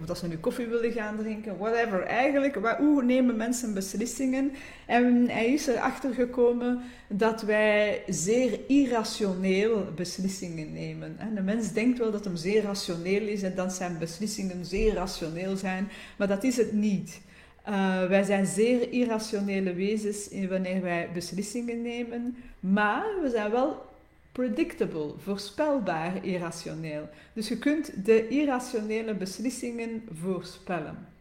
of 0.00 0.06
dat 0.06 0.18
ze 0.18 0.28
nu 0.28 0.36
koffie 0.38 0.66
willen 0.66 0.92
gaan 0.92 1.16
drinken, 1.16 1.58
whatever. 1.58 2.02
Eigenlijk, 2.02 2.58
hoe 2.78 3.02
nemen 3.04 3.36
mensen 3.36 3.74
beslissingen? 3.74 4.52
En 4.86 5.28
hij 5.28 5.52
is 5.52 5.66
erachter 5.66 6.14
gekomen 6.14 6.80
dat 7.08 7.42
wij 7.42 8.02
zeer 8.06 8.60
irrationeel 8.66 9.84
beslissingen 9.94 10.72
nemen. 10.72 11.16
En 11.18 11.34
de 11.34 11.42
mens 11.42 11.72
denkt 11.72 11.98
wel 11.98 12.10
dat 12.10 12.24
hem 12.24 12.36
zeer 12.36 12.62
rationeel 12.62 13.22
is 13.22 13.42
en 13.42 13.54
dat 13.54 13.72
zijn 13.72 13.98
beslissingen 13.98 14.64
zeer 14.64 14.94
rationeel 14.94 15.56
zijn, 15.56 15.88
maar 16.16 16.28
dat 16.28 16.44
is 16.44 16.56
het 16.56 16.72
niet. 16.72 17.24
Uh, 17.68 18.04
wij 18.04 18.22
zijn 18.22 18.46
zeer 18.46 18.92
irrationele 18.92 19.74
wezens 19.74 20.28
wanneer 20.48 20.82
wij 20.82 21.08
beslissingen 21.12 21.82
nemen, 21.82 22.36
maar 22.60 23.04
we 23.22 23.30
zijn 23.30 23.50
wel 23.50 23.84
predictable, 24.32 25.12
voorspelbaar 25.18 26.24
irrationeel. 26.24 27.08
Dus 27.32 27.48
je 27.48 27.58
kunt 27.58 28.04
de 28.04 28.28
irrationele 28.28 29.14
beslissingen 29.14 30.08
voorspellen. 30.20 31.14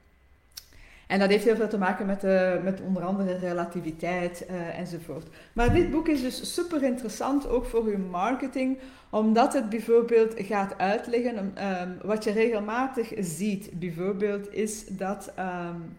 En 1.07 1.19
dat 1.19 1.29
heeft 1.29 1.43
heel 1.43 1.55
veel 1.55 1.67
te 1.67 1.77
maken 1.77 2.05
met, 2.05 2.21
de, 2.21 2.59
met 2.63 2.81
onder 2.81 3.03
andere 3.03 3.37
relativiteit 3.37 4.45
uh, 4.49 4.79
enzovoort. 4.79 5.27
Maar 5.53 5.73
dit 5.73 5.91
boek 5.91 6.07
is 6.07 6.21
dus 6.21 6.53
super 6.53 6.83
interessant, 6.83 7.47
ook 7.47 7.65
voor 7.65 7.83
uw 7.83 7.97
marketing, 7.97 8.77
omdat 9.09 9.53
het 9.53 9.69
bijvoorbeeld 9.69 10.33
gaat 10.37 10.77
uitleggen 10.77 11.37
um, 11.37 11.97
wat 12.01 12.23
je 12.23 12.31
regelmatig 12.31 13.11
ziet. 13.19 13.69
Bijvoorbeeld 13.79 14.53
is 14.53 14.85
dat 14.87 15.33
um, 15.39 15.97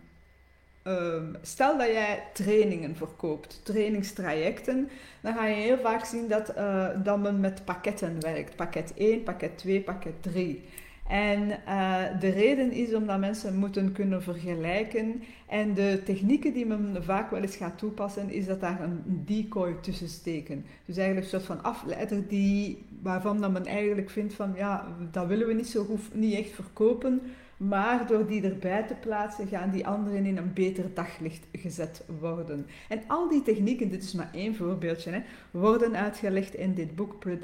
um, 0.87 1.37
stel 1.43 1.79
dat 1.79 1.87
jij 1.87 2.23
trainingen 2.33 2.97
verkoopt, 2.97 3.61
trainingstrajecten, 3.65 4.89
dan 5.21 5.35
ga 5.35 5.47
je 5.47 5.55
heel 5.55 5.79
vaak 5.79 6.05
zien 6.05 6.29
dat, 6.29 6.57
uh, 6.57 6.89
dat 7.03 7.19
men 7.19 7.41
met 7.41 7.65
pakketten 7.65 8.21
werkt. 8.21 8.57
Pakket 8.57 8.93
1, 8.97 9.23
pakket 9.23 9.59
2, 9.59 9.81
pakket 9.81 10.23
3. 10.23 10.65
En 11.09 11.49
uh, 11.49 12.03
de 12.21 12.29
reden 12.29 12.73
is 12.73 12.95
omdat 12.95 13.19
mensen 13.19 13.57
moeten 13.57 13.93
kunnen 13.93 14.23
vergelijken. 14.23 15.23
En 15.47 15.75
de 15.75 16.01
technieken 16.05 16.53
die 16.53 16.67
men 16.67 17.05
vaak 17.05 17.31
wel 17.31 17.43
eens 17.43 17.57
gaat 17.57 17.79
toepassen, 17.79 18.31
is 18.31 18.47
dat 18.47 18.61
daar 18.61 18.83
een 18.83 19.23
decoy 19.25 19.77
tussen 19.81 20.09
steken. 20.09 20.65
Dus 20.85 20.97
eigenlijk 20.97 21.27
een 21.27 21.41
soort 21.41 21.59
van 21.59 21.63
afleider 21.63 22.29
die, 22.29 22.85
waarvan 23.03 23.41
dat 23.41 23.53
men 23.53 23.67
eigenlijk 23.67 24.11
vindt 24.11 24.35
van 24.35 24.53
ja, 24.57 24.97
dat 25.11 25.27
willen 25.27 25.47
we 25.47 25.55
niet 25.55 25.69
zo 25.69 25.85
goed, 25.85 26.15
niet 26.15 26.35
echt 26.35 26.51
verkopen. 26.51 27.21
Maar 27.57 28.07
door 28.07 28.27
die 28.27 28.43
erbij 28.43 28.83
te 28.83 28.95
plaatsen, 28.95 29.49
gaan 29.49 29.71
die 29.71 29.87
anderen 29.87 30.27
in 30.27 30.37
een 30.37 30.53
beter 30.55 30.85
daglicht 30.95 31.47
gezet 31.53 32.05
worden. 32.21 32.67
En 32.89 33.03
al 33.07 33.29
die 33.29 33.43
technieken, 33.43 33.89
dit 33.89 34.03
is 34.03 34.13
maar 34.13 34.31
één 34.33 34.55
voorbeeldje, 34.55 35.11
hè, 35.11 35.21
worden 35.51 35.97
uitgelegd 35.97 36.55
in 36.55 36.75
dit 36.75 36.97
boek 36.97 37.25
uh, 37.25 37.39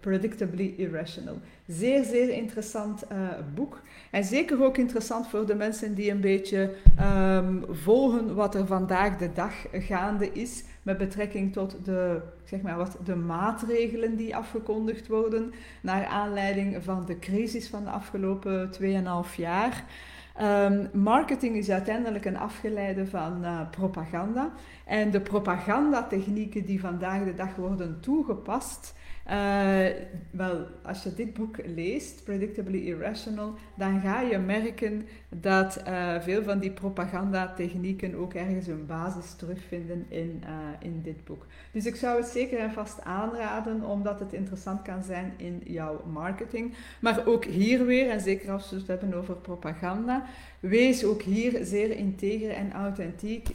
Predictably 0.00 0.74
Irrational. 0.76 1.38
Zeer, 1.66 2.04
zeer 2.04 2.28
interessant 2.28 3.02
uh, 3.12 3.18
boek. 3.54 3.80
En 4.10 4.24
zeker 4.24 4.64
ook 4.64 4.76
interessant 4.76 5.28
voor 5.28 5.46
de 5.46 5.54
mensen 5.54 5.94
die 5.94 6.10
een 6.10 6.20
beetje 6.20 6.70
um, 7.26 7.64
volgen 7.70 8.34
wat 8.34 8.54
er 8.54 8.66
vandaag 8.66 9.16
de 9.16 9.32
dag 9.32 9.52
gaande 9.72 10.32
is 10.32 10.64
met 10.82 10.98
betrekking 10.98 11.52
tot 11.52 11.84
de, 11.84 12.20
zeg 12.44 12.62
maar 12.62 12.76
wat, 12.76 12.96
de 13.04 13.16
maatregelen 13.16 14.16
die 14.16 14.36
afgekondigd 14.36 15.08
worden 15.08 15.52
naar 15.80 16.06
aanleiding 16.06 16.84
van 16.84 17.04
de 17.06 17.18
crisis 17.18 17.68
van 17.68 17.84
de 17.84 17.90
afgelopen 17.90 18.70
2,5 18.82 19.36
jaar. 19.36 19.84
Um, 20.42 20.88
marketing 20.92 21.56
is 21.56 21.70
uiteindelijk 21.70 22.24
een 22.24 22.36
afgeleide 22.36 23.06
van 23.06 23.38
uh, 23.42 23.60
propaganda. 23.70 24.52
En 24.84 25.10
de 25.10 25.20
propagandatechnieken 25.20 26.66
die 26.66 26.80
vandaag 26.80 27.24
de 27.24 27.34
dag 27.34 27.54
worden 27.54 28.00
toegepast, 28.00 28.94
uh, 29.30 29.86
wel, 30.30 30.66
als 30.82 31.02
je 31.02 31.14
dit 31.14 31.34
boek 31.34 31.56
leest, 31.74 32.24
Predictably 32.24 32.78
Irrational, 32.78 33.54
dan 33.74 34.00
ga 34.00 34.20
je 34.20 34.38
merken 34.38 35.06
dat 35.28 35.82
uh, 35.88 36.20
veel 36.20 36.42
van 36.42 36.58
die 36.58 36.70
propagandatechnieken 36.70 38.14
ook 38.14 38.34
ergens 38.34 38.66
hun 38.66 38.86
basis 38.86 39.34
terugvinden 39.34 40.06
in, 40.08 40.42
uh, 40.44 40.50
in 40.78 41.02
dit 41.02 41.24
boek. 41.24 41.46
Dus 41.72 41.86
ik 41.86 41.96
zou 41.96 42.20
het 42.20 42.28
zeker 42.28 42.58
en 42.58 42.72
vast 42.72 43.04
aanraden, 43.04 43.84
omdat 43.84 44.20
het 44.20 44.32
interessant 44.32 44.82
kan 44.82 45.02
zijn 45.02 45.32
in 45.36 45.62
jouw 45.64 46.04
marketing. 46.12 46.74
Maar 47.00 47.26
ook 47.26 47.44
hier 47.44 47.86
weer, 47.86 48.10
en 48.10 48.20
zeker 48.20 48.50
als 48.50 48.70
we 48.70 48.76
het 48.76 48.86
hebben 48.86 49.14
over 49.14 49.34
propaganda, 49.34 50.24
wees 50.60 51.04
ook 51.04 51.22
hier 51.22 51.64
zeer 51.64 51.90
integer 51.90 52.50
en 52.50 52.72
authentiek 52.72 53.48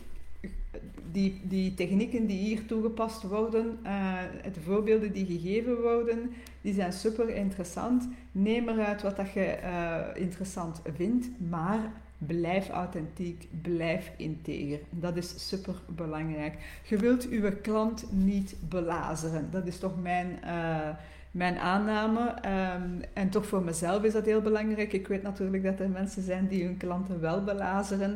die, 1.12 1.42
die 1.44 1.74
technieken 1.74 2.26
die 2.26 2.38
hier 2.38 2.66
toegepast 2.66 3.24
worden, 3.24 3.80
uh, 3.84 4.18
de 4.54 4.62
voorbeelden 4.62 5.12
die 5.12 5.26
gegeven 5.26 5.82
worden, 5.82 6.32
die 6.62 6.74
zijn 6.74 6.94
super 6.94 7.30
interessant. 7.30 8.08
Neem 8.32 8.70
eruit 8.70 9.02
wat 9.02 9.16
dat 9.16 9.32
je 9.32 9.58
uh, 9.64 10.22
interessant 10.22 10.82
vindt, 10.96 11.30
maar 11.50 11.92
blijf 12.18 12.70
authentiek, 12.70 13.48
blijf 13.62 14.12
integer. 14.18 14.80
Dat 14.90 15.18
is 15.18 15.48
super 15.48 15.76
belangrijk. 15.96 16.58
Je 16.84 16.98
wilt 16.98 17.30
uw 17.30 17.52
klant 17.62 18.06
niet 18.12 18.56
belazeren. 18.70 19.48
Dat 19.52 19.68
is 19.68 19.80
toch 19.80 20.02
mijn, 20.02 20.40
uh, 20.44 20.90
mijn 21.32 21.58
aanname. 21.58 22.36
Um, 22.76 23.02
en 23.14 23.30
toch 23.30 23.46
voor 23.46 23.64
mezelf 23.64 24.04
is 24.04 24.14
dat 24.14 24.26
heel 24.26 24.42
belangrijk. 24.42 24.94
Ik 24.94 25.08
weet 25.08 25.24
natuurlijk 25.24 25.64
dat 25.64 25.80
er 25.80 25.90
mensen 25.90 26.24
zijn 26.24 26.48
die 26.48 26.64
hun 26.64 26.78
klanten 26.78 27.20
wel 27.20 27.44
belazeren. 27.44 28.12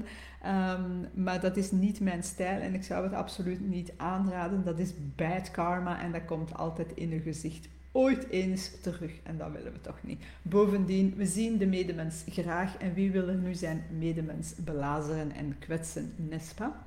Um, 0.45 1.24
maar 1.24 1.39
dat 1.39 1.57
is 1.57 1.72
niet 1.72 2.00
mijn 2.00 2.24
stijl 2.24 2.62
en 2.62 2.74
ik 2.74 2.84
zou 2.84 3.03
het 3.03 3.13
absoluut 3.13 3.69
niet 3.69 3.93
aanraden. 3.98 4.63
Dat 4.63 4.79
is 4.79 4.93
bad 5.15 5.51
karma 5.51 6.01
en 6.01 6.12
dat 6.12 6.25
komt 6.25 6.53
altijd 6.53 6.91
in 6.95 7.12
uw 7.12 7.22
gezicht 7.22 7.67
ooit 7.91 8.29
eens 8.29 8.81
terug. 8.81 9.12
En 9.24 9.38
dat 9.38 9.51
willen 9.51 9.72
we 9.72 9.81
toch 9.81 10.00
niet. 10.03 10.24
Bovendien, 10.41 11.13
we 11.15 11.25
zien 11.25 11.57
de 11.57 11.65
medemens 11.65 12.24
graag 12.29 12.77
en 12.77 12.93
wie 12.93 13.12
wil 13.12 13.27
er 13.27 13.36
nu 13.36 13.53
zijn 13.53 13.84
medemens 13.98 14.55
belazeren 14.55 15.31
en 15.31 15.55
kwetsen, 15.60 16.13
nespa? 16.15 16.85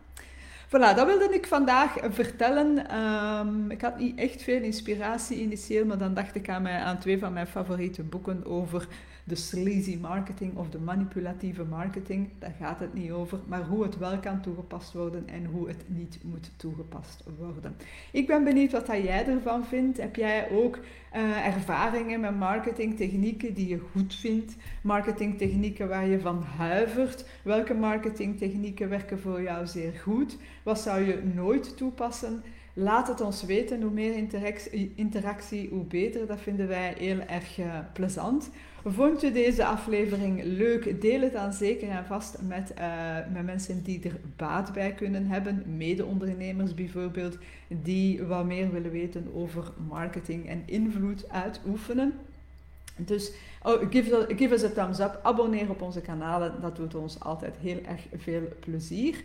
Voilà, 0.68 0.94
dat 0.94 1.06
wilde 1.06 1.34
ik 1.34 1.46
vandaag 1.46 1.96
vertellen. 2.10 2.98
Um, 2.98 3.70
ik 3.70 3.80
had 3.80 3.98
niet 3.98 4.18
echt 4.18 4.42
veel 4.42 4.62
inspiratie 4.62 5.40
initieel, 5.40 5.84
maar 5.84 5.98
dan 5.98 6.14
dacht 6.14 6.34
ik 6.34 6.48
aan, 6.48 6.98
twee 6.98 7.18
van 7.18 7.32
mijn 7.32 7.46
favoriete 7.46 8.02
boeken 8.02 8.46
over 8.46 8.88
de 9.28 9.34
sleazy 9.34 9.98
marketing 10.00 10.56
of 10.56 10.70
de 10.70 10.78
manipulatieve 10.78 11.64
marketing, 11.64 12.28
daar 12.38 12.54
gaat 12.60 12.80
het 12.80 12.94
niet 12.94 13.10
over, 13.10 13.38
maar 13.46 13.62
hoe 13.62 13.82
het 13.82 13.98
wel 13.98 14.18
kan 14.18 14.40
toegepast 14.40 14.92
worden 14.92 15.28
en 15.28 15.44
hoe 15.44 15.68
het 15.68 15.84
niet 15.86 16.18
moet 16.22 16.50
toegepast 16.56 17.24
worden. 17.38 17.76
Ik 18.12 18.26
ben 18.26 18.44
benieuwd 18.44 18.72
wat 18.72 18.86
jij 18.86 19.26
ervan 19.26 19.64
vindt. 19.64 19.98
Heb 19.98 20.16
jij 20.16 20.50
ook 20.50 20.78
uh, 21.16 21.46
ervaringen 21.46 22.20
met 22.20 22.38
marketingtechnieken 22.38 23.54
die 23.54 23.68
je 23.68 23.78
goed 23.92 24.14
vindt? 24.14 24.56
Marketingtechnieken 24.82 25.88
waar 25.88 26.06
je 26.06 26.20
van 26.20 26.42
huivert? 26.42 27.24
Welke 27.42 27.74
marketingtechnieken 27.74 28.88
werken 28.88 29.20
voor 29.20 29.42
jou 29.42 29.66
zeer 29.66 29.92
goed? 29.92 30.36
Wat 30.68 30.80
zou 30.80 31.06
je 31.06 31.22
nooit 31.34 31.76
toepassen? 31.76 32.42
Laat 32.72 33.08
het 33.08 33.20
ons 33.20 33.42
weten. 33.42 33.82
Hoe 33.82 33.90
meer 33.90 34.28
interactie, 34.94 35.68
hoe 35.68 35.84
beter. 35.84 36.26
Dat 36.26 36.40
vinden 36.40 36.68
wij 36.68 36.94
heel 36.98 37.20
erg 37.20 37.58
uh, 37.58 37.78
plezant. 37.92 38.50
Vond 38.84 39.20
je 39.20 39.32
deze 39.32 39.64
aflevering 39.64 40.42
leuk? 40.44 41.00
Deel 41.00 41.20
het 41.20 41.32
dan 41.32 41.52
zeker 41.52 41.88
en 41.88 42.04
vast 42.04 42.36
met, 42.42 42.72
uh, 42.78 43.16
met 43.32 43.44
mensen 43.44 43.82
die 43.82 44.02
er 44.02 44.20
baat 44.36 44.72
bij 44.72 44.92
kunnen 44.92 45.26
hebben. 45.26 45.62
Mede-ondernemers 45.76 46.74
bijvoorbeeld, 46.74 47.38
die 47.68 48.22
wat 48.22 48.44
meer 48.44 48.72
willen 48.72 48.90
weten 48.90 49.30
over 49.34 49.72
marketing 49.88 50.48
en 50.48 50.62
invloed 50.66 51.28
uitoefenen. 51.30 52.12
Dus 52.96 53.32
oh, 53.62 53.90
give, 53.90 54.26
give 54.36 54.54
us 54.54 54.64
a 54.64 54.68
thumbs 54.68 55.00
up, 55.00 55.20
abonneer 55.22 55.70
op 55.70 55.82
onze 55.82 56.00
kanalen, 56.00 56.60
dat 56.60 56.76
doet 56.76 56.94
ons 56.94 57.20
altijd 57.20 57.56
heel 57.60 57.80
erg 57.86 58.06
veel 58.16 58.42
plezier. 58.60 59.22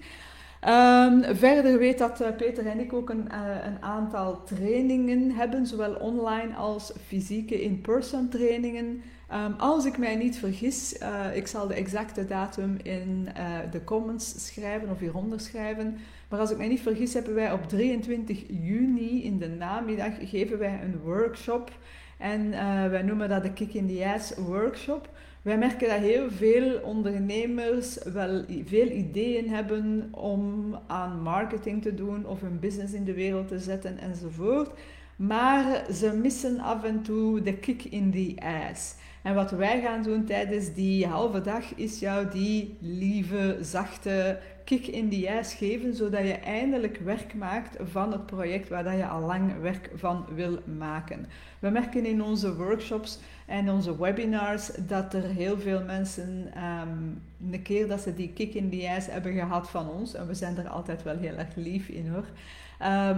Um, 0.67 1.35
verder 1.35 1.77
weet 1.77 1.97
dat 1.97 2.21
uh, 2.21 2.27
Peter 2.37 2.65
en 2.65 2.79
ik 2.79 2.93
ook 2.93 3.09
een, 3.09 3.27
uh, 3.31 3.65
een, 3.65 3.81
aantal 3.81 4.43
trainingen 4.43 5.31
hebben, 5.31 5.65
zowel 5.65 5.93
online 5.93 6.55
als 6.55 6.93
fysieke 7.07 7.61
in-person 7.61 8.29
trainingen. 8.29 9.01
Um, 9.33 9.53
als 9.57 9.85
ik 9.85 9.97
mij 9.97 10.15
niet 10.15 10.37
vergis, 10.37 11.01
uh, 11.01 11.35
ik 11.35 11.47
zal 11.47 11.67
de 11.67 11.73
exacte 11.73 12.25
datum 12.25 12.77
in 12.83 13.27
de 13.71 13.83
comments 13.83 14.45
schrijven 14.45 14.89
of 14.89 14.99
hieronder 14.99 15.39
schrijven. 15.39 15.97
Maar 16.29 16.39
als 16.39 16.51
ik 16.51 16.57
mij 16.57 16.67
niet 16.67 16.81
vergis, 16.81 17.13
hebben 17.13 17.33
wij 17.33 17.51
op 17.51 17.67
23 17.67 18.43
juni 18.47 19.23
in 19.23 19.37
de 19.37 19.49
namiddag 19.49 20.13
geven 20.21 20.59
wij 20.59 20.79
een 20.83 20.99
workshop. 21.03 21.71
En 22.17 22.49
wij 22.89 23.01
noemen 23.01 23.29
dat 23.29 23.43
de 23.43 23.53
Kick 23.53 23.73
in 23.73 23.87
the 23.87 24.11
Ass 24.15 24.35
Workshop. 24.35 25.09
Wij 25.43 25.57
merken 25.57 25.89
dat 25.89 25.99
heel 25.99 26.31
veel 26.31 26.79
ondernemers 26.79 28.03
wel 28.03 28.43
veel 28.65 28.89
ideeën 28.89 29.49
hebben 29.49 30.07
om 30.11 30.75
aan 30.87 31.21
marketing 31.21 31.81
te 31.81 31.93
doen 31.93 32.25
of 32.25 32.41
hun 32.41 32.59
business 32.59 32.93
in 32.93 33.03
de 33.03 33.13
wereld 33.13 33.47
te 33.47 33.59
zetten 33.59 33.97
enzovoort. 33.99 34.71
Maar 35.15 35.85
ze 35.93 36.13
missen 36.21 36.59
af 36.59 36.83
en 36.83 37.01
toe 37.01 37.41
de 37.41 37.53
kick 37.53 37.83
in 37.83 38.11
the 38.11 38.35
ass. 38.69 38.95
En 39.23 39.35
wat 39.35 39.51
wij 39.51 39.81
gaan 39.81 40.03
doen 40.03 40.25
tijdens 40.25 40.73
die 40.73 41.07
halve 41.07 41.41
dag 41.41 41.75
is 41.75 41.99
jou 41.99 42.29
die 42.29 42.77
lieve, 42.79 43.57
zachte 43.61 44.39
kick 44.63 44.87
in 44.87 45.09
the 45.09 45.31
ass 45.37 45.53
geven, 45.53 45.95
zodat 45.95 46.21
je 46.21 46.33
eindelijk 46.33 46.97
werk 46.97 47.33
maakt 47.33 47.77
van 47.91 48.11
het 48.11 48.25
project 48.25 48.69
waar 48.69 48.83
dat 48.83 48.93
je 48.93 49.07
al 49.07 49.21
lang 49.21 49.61
werk 49.61 49.89
van 49.95 50.25
wil 50.35 50.59
maken. 50.77 51.25
We 51.59 51.69
merken 51.69 52.05
in 52.05 52.23
onze 52.23 52.55
workshops 52.55 53.19
en 53.45 53.69
onze 53.69 53.97
webinars 53.97 54.71
dat 54.87 55.13
er 55.13 55.23
heel 55.23 55.59
veel 55.59 55.83
mensen 55.83 56.51
um, 56.57 57.21
een 57.51 57.61
keer 57.61 57.87
dat 57.87 58.01
ze 58.01 58.15
die 58.15 58.33
kick 58.33 58.53
in 58.53 58.69
the 58.69 58.89
ass 58.97 59.07
hebben 59.07 59.33
gehad 59.33 59.69
van 59.69 59.89
ons, 59.89 60.13
en 60.13 60.27
we 60.27 60.33
zijn 60.33 60.57
er 60.57 60.67
altijd 60.67 61.03
wel 61.03 61.17
heel 61.17 61.35
erg 61.35 61.55
lief 61.55 61.87
in 61.87 62.09
hoor, 62.09 62.25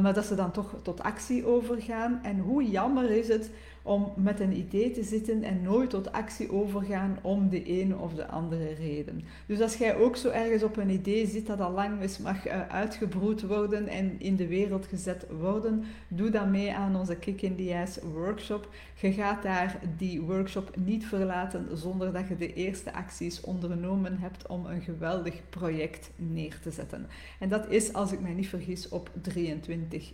maar 0.01 0.13
dat 0.13 0.25
ze 0.25 0.35
dan 0.35 0.51
toch 0.51 0.75
tot 0.81 1.03
actie 1.03 1.45
overgaan. 1.45 2.19
En 2.23 2.39
hoe 2.39 2.69
jammer 2.69 3.11
is 3.11 3.27
het 3.27 3.49
om 3.85 4.13
met 4.15 4.39
een 4.39 4.57
idee 4.57 4.91
te 4.91 5.03
zitten 5.03 5.43
en 5.43 5.61
nooit 5.61 5.89
tot 5.89 6.11
actie 6.11 6.51
overgaan 6.51 7.17
om 7.21 7.49
de 7.49 7.63
ene 7.63 7.97
of 7.97 8.13
de 8.13 8.27
andere 8.27 8.73
reden. 8.73 9.23
Dus 9.45 9.61
als 9.61 9.75
jij 9.75 9.95
ook 9.95 10.15
zo 10.15 10.29
ergens 10.29 10.63
op 10.63 10.77
een 10.77 10.89
idee 10.89 11.27
zit 11.27 11.47
dat 11.47 11.59
al 11.59 11.71
lang 11.71 12.01
eens 12.01 12.17
mag 12.17 12.47
uh, 12.47 12.67
uitgebroed 12.67 13.41
worden 13.41 13.87
en 13.87 14.19
in 14.19 14.35
de 14.35 14.47
wereld 14.47 14.85
gezet 14.85 15.25
worden, 15.39 15.83
doe 16.07 16.29
dan 16.29 16.51
mee 16.51 16.73
aan 16.73 16.95
onze 16.95 17.15
Kick 17.15 17.41
in 17.41 17.55
the 17.55 17.75
Ass 17.83 17.99
workshop. 18.13 18.69
Je 19.01 19.13
gaat 19.13 19.43
daar 19.43 19.79
die 19.97 20.21
workshop 20.21 20.75
niet 20.75 21.05
verlaten 21.05 21.77
zonder 21.77 22.13
dat 22.13 22.27
je 22.27 22.35
de 22.35 22.53
eerste 22.53 22.93
acties 22.93 23.41
ondernomen 23.41 24.17
hebt 24.19 24.47
om 24.47 24.65
een 24.65 24.81
geweldig 24.81 25.49
project 25.49 26.09
neer 26.15 26.59
te 26.61 26.71
zetten. 26.71 27.07
En 27.39 27.49
dat 27.49 27.69
is, 27.69 27.93
als 27.93 28.11
ik 28.11 28.21
mij 28.21 28.33
niet 28.33 28.49
vergis, 28.49 28.89
op 28.89 29.09
23 29.21 29.54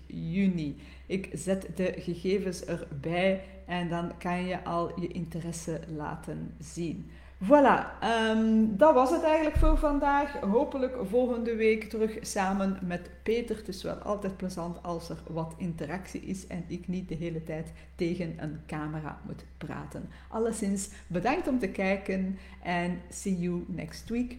juni. 0.05 0.77
Ik 1.05 1.29
zet 1.33 1.67
de 1.75 1.93
gegevens 1.97 2.65
erbij 2.65 3.43
en 3.65 3.89
dan 3.89 4.17
kan 4.17 4.45
je 4.45 4.63
al 4.63 4.99
je 4.99 5.07
interesse 5.07 5.79
laten 5.95 6.53
zien. 6.59 7.11
Voilà, 7.43 7.99
ehm, 7.99 8.65
dat 8.69 8.93
was 8.93 9.11
het 9.11 9.23
eigenlijk 9.23 9.57
voor 9.57 9.77
vandaag. 9.77 10.39
Hopelijk 10.39 10.97
volgende 11.09 11.55
week 11.55 11.83
terug 11.83 12.17
samen 12.21 12.79
met 12.81 13.09
Peter. 13.23 13.55
Het 13.55 13.67
is 13.67 13.83
wel 13.83 13.95
altijd 13.95 14.37
plezant 14.37 14.83
als 14.83 15.09
er 15.09 15.17
wat 15.27 15.53
interactie 15.57 16.21
is 16.21 16.47
en 16.47 16.63
ik 16.67 16.87
niet 16.87 17.09
de 17.09 17.15
hele 17.15 17.43
tijd 17.43 17.71
tegen 17.95 18.35
een 18.37 18.59
camera 18.67 19.21
moet 19.25 19.45
praten. 19.57 20.09
Alleszins 20.29 20.89
bedankt 21.07 21.47
om 21.47 21.59
te 21.59 21.69
kijken 21.69 22.37
en 22.63 23.01
see 23.09 23.39
you 23.39 23.63
next 23.67 24.09
week. 24.09 24.37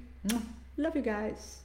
Love 0.75 1.01
you 1.01 1.17
guys. 1.17 1.62